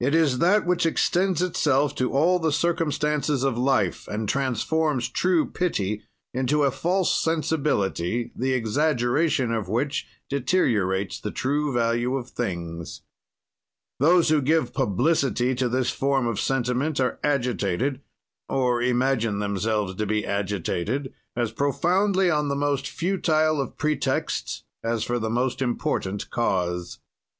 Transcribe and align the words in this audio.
"It 0.00 0.12
is 0.12 0.40
that 0.40 0.66
which 0.66 0.84
extends 0.84 1.40
itself 1.40 1.94
to 2.02 2.10
all 2.12 2.40
the 2.40 2.50
circumstances 2.50 3.44
of 3.44 3.56
life 3.56 4.08
and 4.08 4.28
transforms 4.28 5.08
true 5.08 5.46
pity 5.48 6.02
into 6.34 6.64
a 6.64 6.72
false 6.72 7.14
sensibility, 7.14 8.32
the 8.34 8.54
exaggeration 8.54 9.52
of 9.52 9.68
which 9.68 10.04
deteriorates 10.28 11.20
the 11.20 11.30
true 11.30 11.72
value 11.72 12.16
of 12.16 12.30
things. 12.30 13.02
"Those 14.00 14.30
who 14.30 14.42
give 14.42 14.74
publicity 14.74 15.54
to 15.54 15.68
this 15.68 15.90
form 15.90 16.26
of 16.26 16.40
sentiment 16.40 16.98
are 16.98 17.20
agitated 17.22 18.00
(or 18.48 18.82
imagine 18.82 19.38
themselves 19.38 19.94
to 19.94 20.06
be 20.06 20.26
agitated) 20.26 21.14
as 21.36 21.52
profoundly 21.52 22.28
on 22.32 22.48
the 22.48 22.56
most 22.56 22.88
futile 22.88 23.60
of 23.60 23.76
pretexts 23.78 24.64
as 24.82 25.04
for 25.04 25.20
the 25.20 25.30
most 25.30 25.62
important 25.62 26.30
cause. 26.30 26.98